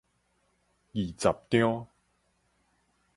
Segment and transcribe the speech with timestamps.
[0.95, 1.11] 二十
[1.47, 1.87] 張